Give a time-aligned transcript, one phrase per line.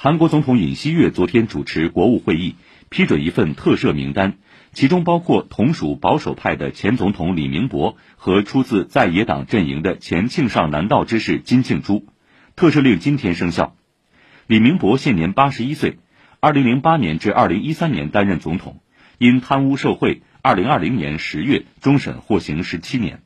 [0.00, 2.54] 韩国总统尹锡悦昨天主持国务会议，
[2.88, 4.34] 批准一份特赦名单，
[4.72, 12.04] 其中包括同属保守派的前总统李明博和出自在野党阵营的前庆尚南道知事金庆洙。
[12.54, 13.74] 特赦令今天生效。
[14.46, 15.98] 李明博现年八十一岁，
[16.38, 18.80] 二零零八年至二零一三年担任总统，
[19.18, 23.22] 因贪污受贿，二零二零年十月终审获刑十七年。